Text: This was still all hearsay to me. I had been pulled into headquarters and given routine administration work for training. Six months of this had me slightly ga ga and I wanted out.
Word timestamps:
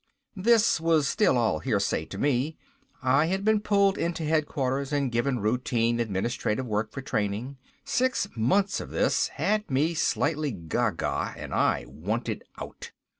This 0.35 0.79
was 0.81 1.07
still 1.07 1.37
all 1.37 1.59
hearsay 1.59 2.05
to 2.05 2.17
me. 2.17 2.57
I 3.03 3.27
had 3.27 3.45
been 3.45 3.59
pulled 3.59 3.99
into 3.99 4.23
headquarters 4.25 4.91
and 4.91 5.11
given 5.11 5.37
routine 5.39 6.01
administration 6.01 6.65
work 6.65 6.91
for 6.91 7.01
training. 7.03 7.57
Six 7.85 8.27
months 8.35 8.79
of 8.79 8.89
this 8.89 9.27
had 9.27 9.69
me 9.69 9.93
slightly 9.93 10.53
ga 10.53 10.89
ga 10.89 11.33
and 11.37 11.53
I 11.53 11.85
wanted 11.87 12.43
out. 12.57 12.93